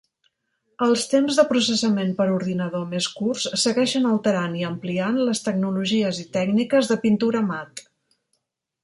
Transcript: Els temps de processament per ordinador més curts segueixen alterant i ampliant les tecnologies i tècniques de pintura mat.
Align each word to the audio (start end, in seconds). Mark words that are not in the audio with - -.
Els 0.83 1.01
temps 1.09 1.35
de 1.39 1.43
processament 1.49 2.15
per 2.21 2.25
ordinador 2.37 2.87
més 2.93 3.09
curts 3.19 3.45
segueixen 3.65 4.07
alterant 4.13 4.55
i 4.63 4.65
ampliant 4.71 5.21
les 5.29 5.43
tecnologies 5.49 6.23
i 6.25 6.27
tècniques 6.39 6.91
de 6.95 6.99
pintura 7.05 7.45
mat. 7.53 7.85